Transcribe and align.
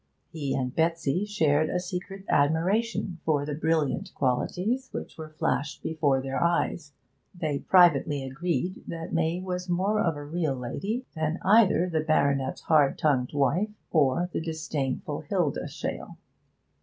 He 0.31 0.55
and 0.55 0.73
Betsy 0.75 1.25
shared 1.25 1.69
a 1.69 1.79
secret 1.79 2.25
admiration 2.27 3.19
for 3.23 3.45
the 3.45 3.53
brilliant 3.53 4.11
qualities 4.15 4.89
which 4.91 5.15
were 5.15 5.29
flashed 5.29 5.83
before 5.83 6.19
their 6.23 6.41
eyes; 6.43 6.93
they 7.35 7.59
privately 7.59 8.23
agreed 8.23 8.81
that 8.87 9.13
May 9.13 9.39
was 9.39 9.69
more 9.69 9.99
of 9.99 10.15
a 10.15 10.25
real 10.25 10.55
lady 10.55 11.05
than 11.13 11.37
either 11.45 11.87
the 11.87 11.99
baronet's 12.01 12.61
hard 12.61 12.97
tongued 12.97 13.33
wife 13.35 13.69
or 13.91 14.27
the 14.33 14.41
disdainful 14.41 15.21
Hilda 15.29 15.67
Shale. 15.67 16.17